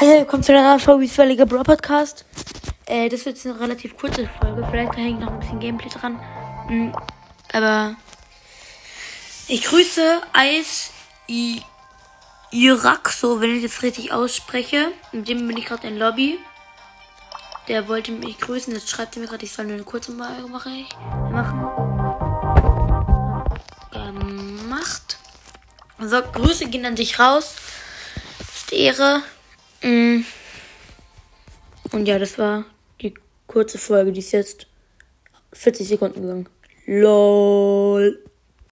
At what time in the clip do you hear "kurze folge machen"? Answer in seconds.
19.82-20.86